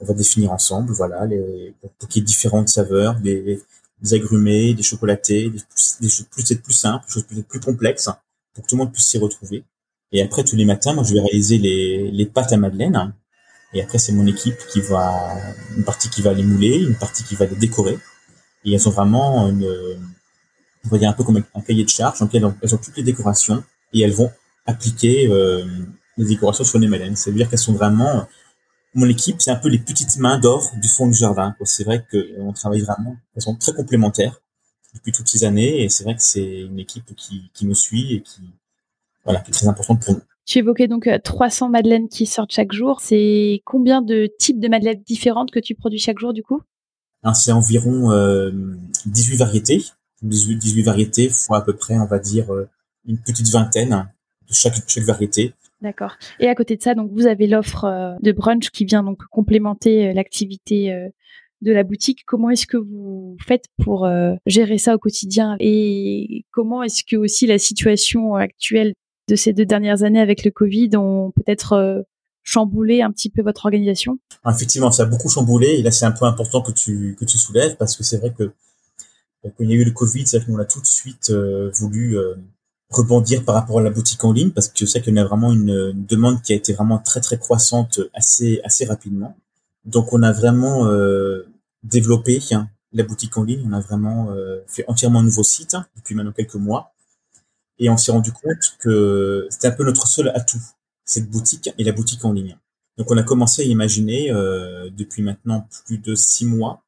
[0.00, 3.62] On va définir ensemble, voilà, les, pour qu'il y ait différentes saveurs, des,
[4.02, 5.60] des agrumés, des chocolatés, des,
[6.00, 8.10] des choses peut-être plus simples, des choses peut-être plus complexes,
[8.52, 9.64] pour que tout le monde puisse s'y retrouver.
[10.12, 13.14] Et après, tous les matins, moi, je vais réaliser les, les pâtes à madeleine
[13.74, 15.34] et après, c'est mon équipe qui va,
[15.76, 17.98] une partie qui va les mouler, une partie qui va les décorer.
[18.64, 19.66] Et elles ont vraiment une,
[20.84, 22.96] on va dire un peu comme un cahier de charge, elles ont, elles ont toutes
[22.96, 24.30] les décorations et elles vont
[24.66, 25.64] appliquer euh,
[26.16, 27.16] les décorations sur les madeleines.
[27.16, 28.26] C'est-à-dire qu'elles sont vraiment,
[28.94, 31.54] mon équipe, c'est un peu les petites mains d'or du fond du jardin.
[31.64, 34.40] C'est vrai qu'on travaille vraiment, elles sont très complémentaires
[34.94, 38.14] depuis toutes ces années et c'est vrai que c'est une équipe qui, qui nous suit
[38.14, 38.42] et qui,
[39.24, 40.22] voilà, qui est très importante pour nous.
[40.46, 43.00] Tu évoquais donc 300 euh, madeleines qui sortent chaque jour.
[43.00, 46.60] C'est combien de types de madeleines différentes que tu produis chaque jour du coup?
[47.34, 48.10] C'est environ
[49.06, 49.82] 18 euh, variétés.
[50.22, 52.68] 18, 18 variétés fois à peu près, on va dire, euh,
[53.06, 54.08] une petite vingtaine
[54.48, 55.54] de chaque, chaque variété.
[55.80, 56.16] D'accord.
[56.40, 60.14] Et à côté de ça, donc vous avez l'offre de brunch qui vient donc complémenter
[60.14, 61.10] l'activité
[61.60, 62.24] de la boutique.
[62.26, 64.08] Comment est-ce que vous faites pour
[64.46, 65.56] gérer ça au quotidien?
[65.60, 68.94] Et comment est-ce que aussi la situation actuelle
[69.28, 72.02] de ces deux dernières années avec le Covid ont peut-être euh,
[72.42, 74.18] chamboulé un petit peu votre organisation?
[74.44, 77.24] Ah, Effectivement, ça a beaucoup chamboulé et là c'est un point important que tu que
[77.24, 78.52] tu soulèves parce que c'est vrai que
[79.42, 81.70] quand il y a eu le Covid, c'est vrai qu'on a tout de suite euh,
[81.74, 82.34] voulu euh,
[82.90, 85.52] rebondir par rapport à la boutique en ligne parce que c'est qu'il y a vraiment
[85.52, 89.36] une, demande qui a été vraiment très très croissante assez assez rapidement.
[89.84, 90.88] Donc on a vraiment
[91.82, 94.28] développé hein, la boutique en ligne, on a vraiment
[94.66, 96.93] fait entièrement un nouveau site hein, depuis maintenant quelques mois
[97.78, 100.62] et on s'est rendu compte que c'était un peu notre seul atout,
[101.04, 102.56] cette boutique et la boutique en ligne.
[102.96, 106.84] Donc on a commencé à imaginer euh, depuis maintenant plus de six mois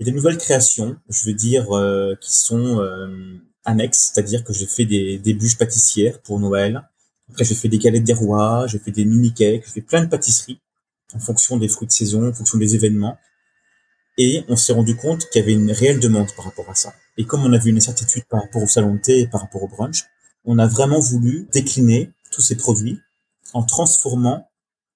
[0.00, 4.84] des nouvelles créations, je veux dire, euh, qui sont euh, annexes, c'est-à-dire que j'ai fait
[4.84, 6.82] des, des bûches pâtissières pour Noël.
[7.30, 10.04] Après j'ai fait des galettes des rois, j'ai fait des mini cakes, j'ai fait plein
[10.04, 10.60] de pâtisseries
[11.14, 13.16] en fonction des fruits de saison, en fonction des événements.
[14.16, 16.94] Et on s'est rendu compte qu'il y avait une réelle demande par rapport à ça.
[17.16, 19.40] Et comme on a vu une incertitude par rapport au salon de thé et par
[19.40, 20.04] rapport au brunch,
[20.44, 23.00] on a vraiment voulu décliner tous ces produits
[23.52, 24.48] en transformant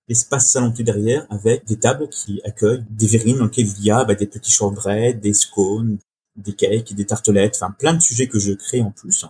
[0.09, 3.85] l'espace salon de thé derrière avec des tables qui accueillent des verrines dans lesquelles il
[3.85, 5.99] y a bah, des petits shortbread, des scones,
[6.37, 9.27] des cakes, des tartelettes, enfin plein de sujets que je crée en plus.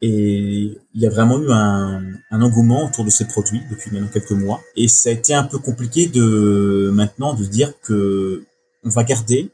[0.00, 4.08] Et il y a vraiment eu un, un, engouement autour de ces produits depuis maintenant
[4.12, 4.60] quelques mois.
[4.76, 8.44] Et ça a été un peu compliqué de maintenant de dire que
[8.84, 9.52] on va garder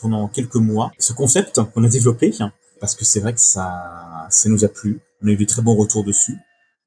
[0.00, 2.32] pendant quelques mois ce concept qu'on a développé
[2.80, 5.00] parce que c'est vrai que ça, ça nous a plu.
[5.22, 6.38] On a eu des très bons retours dessus.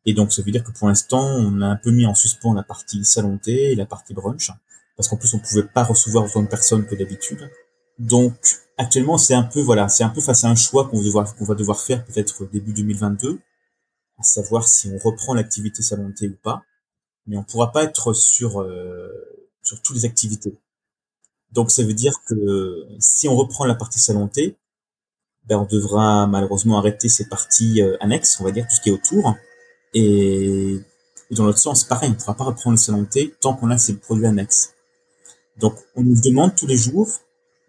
[0.06, 2.54] Et donc, ça veut dire que pour l'instant, on a un peu mis en suspens
[2.54, 4.52] la partie salon et la partie brunch.
[4.96, 7.50] Parce qu'en plus, on pouvait pas recevoir autant de personnes que d'habitude.
[7.98, 8.36] Donc,
[8.78, 11.80] actuellement, c'est un peu, voilà, c'est un peu face à un choix qu'on va devoir,
[11.80, 13.40] faire peut-être début 2022.
[14.18, 16.64] À savoir si on reprend l'activité salon ou pas.
[17.26, 19.10] Mais on pourra pas être sur, euh,
[19.62, 20.58] sur toutes les activités.
[21.52, 24.58] Donc ça veut dire que si on reprend la partie salon thé,
[25.46, 28.90] ben on devra malheureusement arrêter ces parties euh, annexes, on va dire tout ce qui
[28.90, 29.36] est autour.
[29.94, 30.80] Et,
[31.32, 33.08] dans l'autre sens, pareil, on ne pourra pas reprendre le salon
[33.40, 34.74] tant qu'on a ces produits annexes.
[35.58, 37.10] Donc on nous demande tous les jours,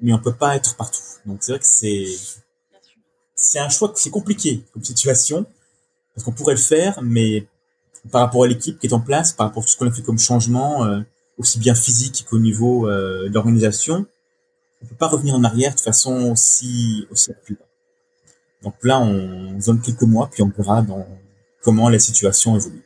[0.01, 1.03] mais on peut pas être partout.
[1.27, 2.07] Donc c'est vrai que c'est
[3.35, 5.47] c'est un choix, c'est compliqué comme situation
[6.15, 7.47] parce qu'on pourrait le faire, mais
[8.11, 9.91] par rapport à l'équipe qui est en place, par rapport à tout ce qu'on a
[9.91, 10.85] fait comme changement.
[10.85, 11.01] Euh,
[11.41, 14.07] aussi bien physique qu'au niveau euh, de l'organisation,
[14.83, 17.57] on peut pas revenir en arrière de façon aussi aussi rapide.
[18.63, 20.85] Donc là, on donne quelques mois, puis on verra
[21.63, 22.83] comment la situation évolue.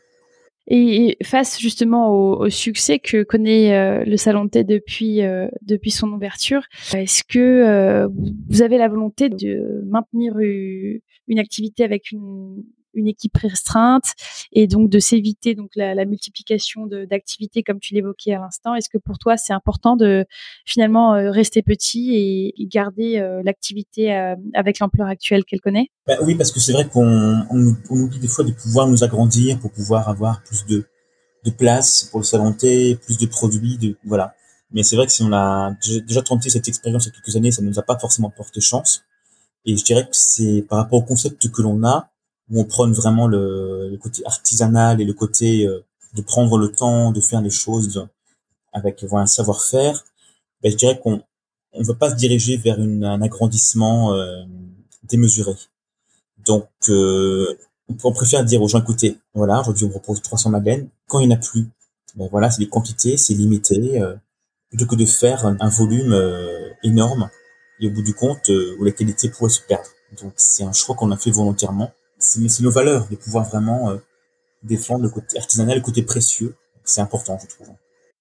[0.69, 6.11] Et face justement au, succès que connaît euh, le salon de depuis euh, depuis son
[6.13, 6.63] ouverture,
[6.95, 8.09] est-ce que
[8.49, 12.63] vous avez la volonté de maintenir une activité avec une
[12.95, 14.15] une équipe restreinte
[14.53, 18.75] et donc de s'éviter donc la, multiplication d'activités comme tu l'évoquais à l'instant.
[18.75, 20.25] Est-ce que pour toi c'est important de
[20.65, 25.89] finalement euh, rester petit et, garder euh, l'activité euh, avec l'ampleur actuelle qu'elle connaît?
[26.07, 29.59] Bah Oui, parce que c'est vrai qu'on on, oublie des fois de pouvoir nous agrandir
[29.59, 30.85] pour pouvoir avoir plus de,
[31.45, 34.35] de place pour le salon plus de produits, de voilà.
[34.71, 35.73] Mais c'est vrai que si on a
[36.07, 38.31] déjà tenté cette expérience il y a quelques années, ça ne nous a pas forcément
[38.31, 39.03] porté chance.
[39.65, 42.11] Et je dirais que c'est par rapport au concept que l'on a,
[42.51, 47.11] où on prône vraiment le, côté artisanal et le côté euh, de prendre le temps
[47.11, 48.07] de faire les choses
[48.73, 50.05] avec voilà, un savoir-faire,
[50.63, 51.23] ben, je dirais qu'on
[51.73, 54.45] on ne veut pas se diriger vers une, un agrandissement euh,
[55.03, 55.55] démesuré.
[56.45, 57.57] Donc, euh,
[58.03, 60.89] on préfère dire aux gens, écoutez, voilà, aujourd'hui on propose 300 magazines.
[61.07, 61.67] Quand il n'y en a plus,
[62.17, 64.15] ben voilà, c'est des quantités, c'est limité, euh,
[64.69, 67.29] plutôt que de faire un, volume euh, énorme
[67.81, 69.89] et au bout du compte euh, où la qualité pourrait se perdre.
[70.23, 71.93] Donc c'est un choix qu'on a fait volontairement.
[72.25, 73.97] C'est nos valeurs de pouvoir vraiment
[74.63, 76.55] défendre le côté artisanal, le côté précieux.
[76.85, 77.75] C'est important, je trouve.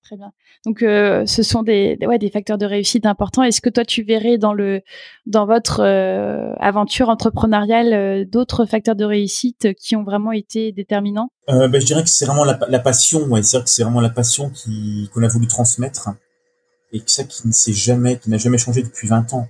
[0.03, 0.33] Très bien.
[0.65, 3.41] Donc, euh, ce sont des, ouais, des facteurs de réussite importants.
[3.41, 4.81] Est-ce que toi, tu verrais dans le
[5.25, 11.29] dans votre euh, aventure entrepreneuriale euh, d'autres facteurs de réussite qui ont vraiment été déterminants?
[11.47, 13.21] Ben, Je dirais que c'est vraiment la, la passion.
[13.27, 16.09] Ouais, c'est que c'est vraiment la passion qui qu'on a voulu transmettre
[16.91, 19.47] et que ça qui ne s'est jamais, qui n'a jamais changé depuis 20 ans.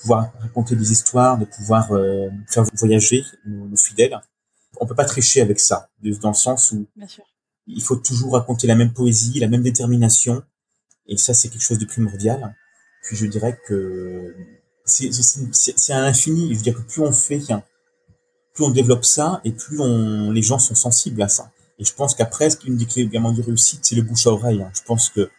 [0.00, 1.88] Pouvoir raconter des histoires, de pouvoir
[2.48, 4.20] faire voyager nos, nos, fidèles.
[4.80, 5.88] On peut pas tricher avec ça,
[6.20, 7.24] dans le sens où Bien sûr
[7.66, 10.42] il faut toujours raconter la même poésie, la même détermination.
[11.06, 12.54] Et ça, c'est quelque chose de primordial.
[13.04, 14.34] Puis je dirais que
[14.84, 16.52] c'est un infini.
[16.52, 17.40] Je veux dire que plus on fait,
[18.54, 21.50] plus on développe ça, et plus on, les gens sont sensibles à ça.
[21.78, 24.62] Et je pense qu'après, une des clés également de réussite, c'est le bouche à oreille.
[24.62, 24.70] Hein.
[24.74, 25.30] Je pense que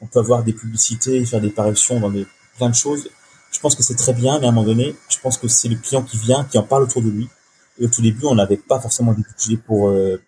[0.00, 3.10] on peut avoir des publicités, faire des parutions dans des, plein de choses.
[3.52, 5.68] Je pense que c'est très bien, mais à un moment donné, je pense que c'est
[5.68, 7.28] le client qui vient, qui en parle autour de lui.
[7.78, 10.20] Et au tout début, on n'avait pas forcément des budgets pour euh,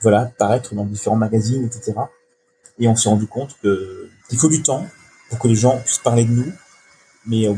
[0.00, 1.92] voilà, paraître dans différents magazines, etc.
[2.78, 4.86] Et on s'est rendu compte que qu'il faut du temps
[5.30, 6.52] pour que les gens puissent parler de nous,
[7.26, 7.56] mais au,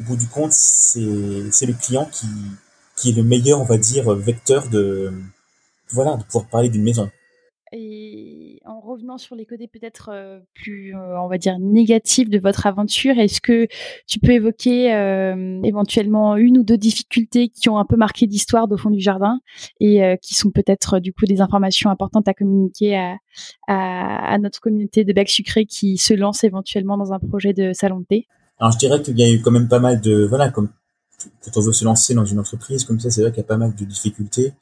[0.00, 2.26] bout du compte, c'est c'est le client qui
[2.96, 5.12] qui est le meilleur, on va dire, vecteur de
[5.90, 7.10] voilà, de pouvoir parler d'une maison.
[9.00, 13.18] Revenant sur les côtés peut-être euh, plus, euh, on va dire, négatifs de votre aventure,
[13.18, 13.66] est-ce que
[14.06, 18.68] tu peux évoquer euh, éventuellement une ou deux difficultés qui ont un peu marqué l'histoire
[18.68, 19.40] d'au fond du jardin
[19.80, 23.16] et qui sont peut-être du coup des informations importantes à communiquer à,
[23.68, 27.72] à, à notre communauté de Bec Sucré qui se lance éventuellement dans un projet de
[27.72, 28.26] salon de thé?
[28.58, 30.68] Alors je dirais qu'il y a eu quand même pas mal de, voilà, comme
[31.42, 33.48] quand on veut se lancer dans une entreprise comme ça, c'est vrai qu'il y a
[33.48, 34.52] pas mal de difficultés.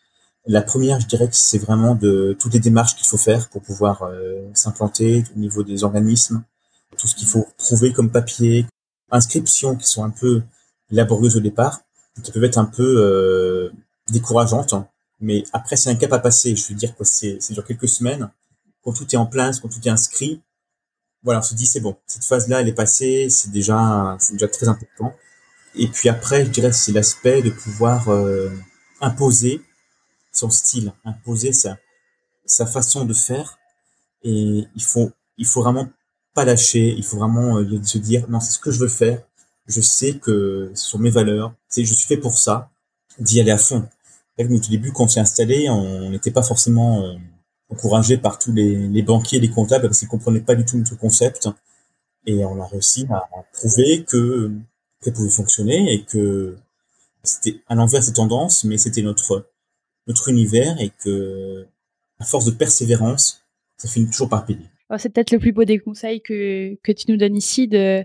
[0.47, 3.63] La première, je dirais que c'est vraiment de toutes les démarches qu'il faut faire pour
[3.63, 6.43] pouvoir euh, s'implanter au niveau des organismes,
[6.97, 8.67] tout ce qu'il faut prouver comme papier,
[9.11, 10.43] inscriptions qui sont un peu
[10.91, 11.81] laborieuses au départ,
[12.23, 13.71] qui peuvent être un peu euh,
[14.11, 14.75] décourageantes,
[15.21, 16.57] mais après c'est un cap à passer.
[16.57, 18.31] Je veux dire que c'est sur quelques semaines,
[18.83, 20.41] quand tout est en place, quand tout est inscrit,
[21.23, 24.49] voilà, on se dit c'est bon, cette phase-là elle est passée, c'est déjà c'est déjà
[24.49, 25.15] très important.
[25.75, 28.51] Et puis après, je dirais c'est l'aspect de pouvoir euh,
[29.01, 29.61] imposer
[30.39, 31.79] son style, imposer sa,
[32.45, 33.59] sa façon de faire.
[34.23, 35.89] Et il faut, il faut vraiment
[36.35, 36.95] pas lâcher.
[36.97, 39.23] Il faut vraiment euh, se dire, non, c'est ce que je veux faire.
[39.67, 41.55] Je sais que ce sont mes valeurs.
[41.69, 42.71] C'est, je suis fait pour ça.
[43.19, 43.89] D'y aller à fond.
[44.39, 47.15] Au tout début, quand on s'est installé, on n'était pas forcément euh,
[47.71, 50.97] encouragé par tous les, les banquiers, les comptables, parce qu'ils comprenaient pas du tout notre
[50.97, 51.49] concept.
[52.27, 54.53] Et on a réussi à, prouver que
[55.01, 56.57] ça pouvait fonctionner et que
[57.23, 59.49] c'était à l'envers des tendances, mais c'était notre
[60.09, 61.67] notre univers et que,
[62.19, 63.43] à force de persévérance,
[63.77, 64.67] ça finit toujours par payer.
[64.91, 68.05] Oh, c'est peut-être le plus beau des conseils que, que tu nous donnes ici de,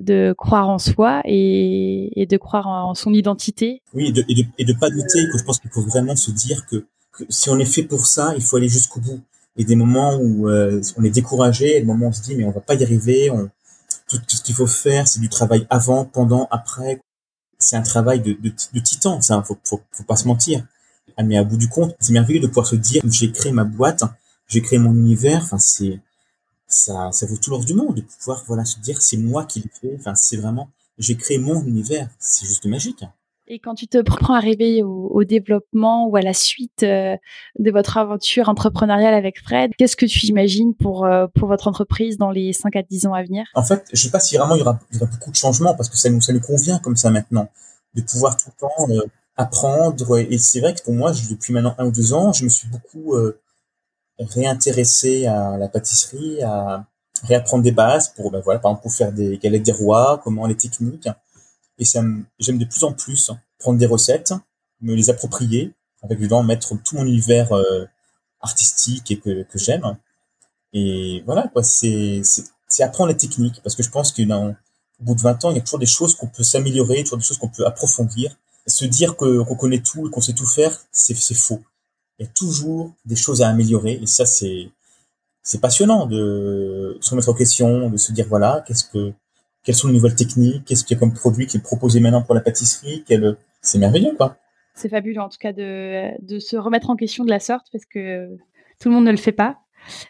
[0.00, 3.82] de croire en soi et, et de croire en son identité.
[3.92, 4.24] Oui, et de,
[4.58, 6.86] et de, pas douter, que je pense qu'il faut vraiment se dire que,
[7.28, 9.20] si on est fait pour ça, il faut aller jusqu'au bout.
[9.56, 12.44] Et des moments où euh, on est découragé, des moments où on se dit mais
[12.44, 13.50] on va pas y arriver, on,
[14.08, 17.00] tout, ce qu'il faut faire, c'est du travail avant, pendant, après.
[17.58, 20.64] C'est un travail de, de, de titan, ça, faut, faut, faut pas se mentir.
[21.22, 24.04] Mais à bout du compte, c'est merveilleux de pouvoir se dire j'ai créé ma boîte,
[24.48, 25.42] j'ai créé mon univers.
[25.42, 26.00] Enfin, c'est
[26.66, 29.60] ça, ça vaut tout l'or du monde de pouvoir voilà se dire c'est moi qui
[29.60, 29.96] l'ai fait.
[29.98, 32.08] Enfin, c'est vraiment j'ai créé mon univers.
[32.18, 33.04] C'est juste magique.
[33.48, 37.16] Et quand tu te prends à rêver au, développement ou à la suite euh,
[37.58, 42.16] de votre aventure entrepreneuriale avec Fred, qu'est-ce que tu imagines pour, euh, pour votre entreprise
[42.18, 43.44] dans les 5 à 10 ans à venir?
[43.54, 45.36] En fait, je sais pas si vraiment il y aura, il y aura beaucoup de
[45.36, 47.48] changements parce que ça nous, ça nous convient comme ça maintenant,
[47.94, 49.06] de pouvoir tout le temps euh,
[49.42, 50.18] apprendre.
[50.18, 52.68] Et c'est vrai que pour moi, depuis maintenant un ou deux ans, je me suis
[52.68, 53.40] beaucoup euh,
[54.18, 56.86] réintéressé à la pâtisserie, à
[57.24, 60.46] réapprendre des bases pour, ben voilà, par exemple, pour faire des galettes des rois, comment
[60.46, 61.08] les techniques.
[61.78, 64.34] Et j'aime de plus en plus prendre des recettes,
[64.80, 67.86] me les approprier, avec dedans mettre tout mon univers euh,
[68.40, 69.96] artistique et que, que j'aime.
[70.72, 72.22] Et voilà, quoi, c'est
[72.80, 74.54] apprendre les techniques, parce que je pense qu'au
[75.00, 77.24] bout de 20 ans, il y a toujours des choses qu'on peut s'améliorer, toujours des
[77.24, 81.34] choses qu'on peut approfondir se dire qu'on connaît tout et qu'on sait tout faire, c'est
[81.34, 81.60] faux.
[82.18, 84.70] Il y a toujours des choses à améliorer et ça c'est
[85.42, 89.12] c'est passionnant de se remettre en question, de se dire voilà, qu'est-ce que,
[89.64, 92.22] quelles sont les nouvelles techniques, qu'est-ce qu'il y a comme produit qui est proposé maintenant
[92.22, 93.04] pour la pâtisserie,
[93.60, 94.36] c'est merveilleux quoi.
[94.74, 97.84] C'est fabuleux en tout cas de, de se remettre en question de la sorte parce
[97.84, 98.36] que
[98.80, 99.58] tout le monde ne le fait pas.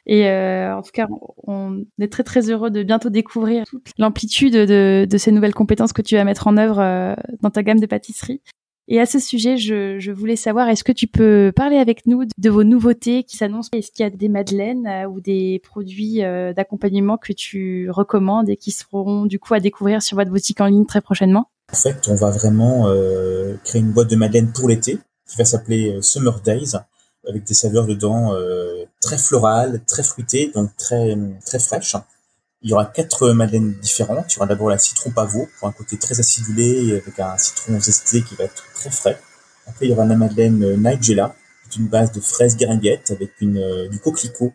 [0.06, 1.06] Et euh, en tout cas,
[1.46, 6.02] on est très très heureux de bientôt découvrir toute l'amplitude de, ces nouvelles compétences que
[6.02, 8.42] tu vas mettre en œuvre euh, dans ta gamme de pâtisserie.
[8.88, 12.50] Et à ce sujet, je, voulais savoir, est-ce que tu peux parler avec nous de
[12.50, 13.68] vos nouveautés qui s'annoncent?
[13.72, 16.18] Est-ce qu'il y a des madeleines euh, ou des produits
[16.56, 20.66] d'accompagnement que tu recommandes et qui seront du coup à découvrir sur votre boutique en
[20.66, 21.48] ligne très prochainement?
[21.72, 22.86] En fait, on va vraiment
[23.64, 26.74] créer une boîte de madeleine pour l'été qui va s'appeler Summer Days
[27.28, 28.34] avec des saveurs dedans
[29.00, 31.96] très florales, très fruitées, donc très très fraîches.
[32.62, 34.32] Il y aura quatre madeleines différentes.
[34.32, 37.80] Il y aura d'abord la citron pavot pour un côté très acidulé avec un citron
[37.80, 39.20] zesté qui va être très frais.
[39.66, 41.34] Après, il y aura la madeleine euh, Nigella,
[41.70, 44.52] qui est une base de fraises guéringuettes avec une, euh, du coquelicot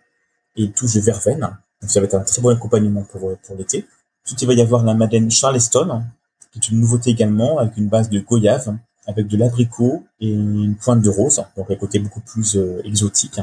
[0.55, 1.39] et touche de verveine.
[1.81, 3.85] Donc ça va être un très bon accompagnement pour, euh, pour l'été.
[4.25, 6.03] Ensuite, il va y avoir la madeleine Charleston,
[6.51, 8.75] qui est une nouveauté également avec une base de goyave,
[9.07, 13.39] avec de l'abricot et une pointe de rose, donc un côté beaucoup plus exotique.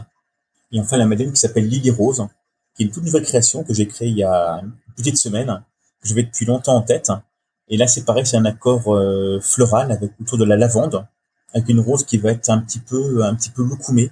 [0.73, 2.27] Et enfin, la madeleine qui s'appelle Lily Rose,
[2.75, 5.63] qui est une toute nouvelle création que j'ai créée il y a une petite semaine,
[6.01, 7.11] que je vais depuis longtemps en tête.
[7.69, 11.07] Et là, c'est pareil, c'est un accord euh, floral avec autour de la lavande,
[11.55, 14.11] avec une rose qui va être un petit peu, un petit peu loukoumée.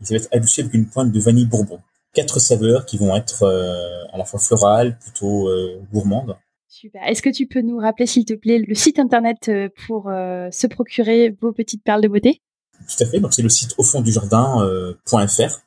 [0.00, 1.80] Et ça va être adouci avec une pointe de vanille bourbon.
[2.12, 6.36] Quatre saveurs qui vont être euh, à la fois florales, plutôt euh, gourmandes.
[6.76, 7.02] Super.
[7.06, 9.48] Est-ce que tu peux nous rappeler, s'il te plaît, le site internet
[9.86, 12.42] pour se procurer vos petites perles de beauté?
[12.88, 13.20] Tout à fait.
[13.20, 15.60] Donc, c'est le site au fond du jardin.fr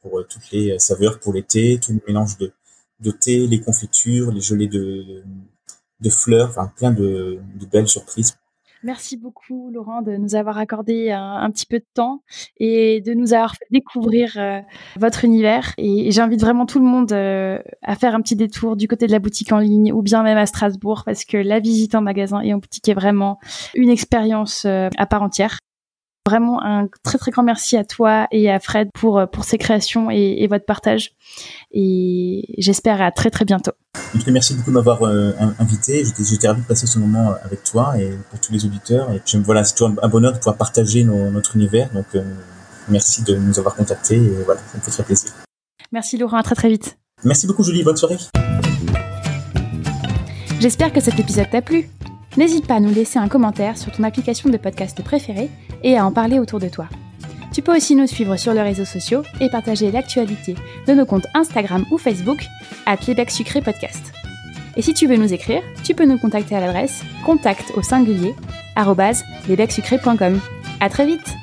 [0.00, 2.52] pour euh, toutes les saveurs pour l'été, tout le mélange de,
[3.00, 5.22] de thé, les confitures, les gelées de,
[6.00, 8.38] de fleurs, enfin plein de, de belles surprises.
[8.82, 12.22] Merci beaucoup Laurent de nous avoir accordé un, petit peu de temps
[12.56, 14.60] et de nous avoir fait découvrir euh,
[14.96, 15.72] votre univers.
[15.76, 19.12] Et, j'invite vraiment tout le monde euh, à faire un petit détour du côté de
[19.12, 22.40] la boutique en ligne ou bien même à Strasbourg parce que la visite en magasin
[22.40, 23.38] et en boutique est vraiment
[23.74, 25.58] une expérience à part entière.
[26.30, 29.58] Vraiment un très très grand merci à toi et à Fred pour, euh, pour ces
[29.58, 31.10] créations et, votre partage.
[31.72, 33.72] Et j'espère à très très bientôt.
[34.28, 36.04] merci beaucoup de m'avoir euh, invité.
[36.04, 39.10] J'étais ravi de passer ce moment avec toi et pour tous les auditeurs.
[39.10, 41.90] Et voilà, c'est toujours un bonheur de pouvoir partager notre univers.
[41.92, 42.22] Donc euh,
[42.88, 45.32] merci de nous avoir contactés et voilà, ça me fait très plaisir.
[45.90, 46.96] Merci Laurent, à très très vite.
[47.24, 48.18] Merci beaucoup Julie, bonne soirée.
[50.60, 51.88] J'espère que cet épisode t'a plu.
[52.36, 55.50] N'hésite pas à nous laisser un commentaire sur ton application de podcast préférée
[55.82, 56.86] et à en parler autour de toi.
[57.52, 60.54] Tu peux aussi nous suivre sur les réseaux sociaux et partager l'actualité
[60.86, 62.46] de nos comptes Instagram ou Facebook
[62.86, 64.12] à Québec Sucré Podcast.
[64.76, 68.34] Et si tu veux nous écrire, tu peux nous contacter à l'adresse contact au singulier
[70.80, 71.34] À très vite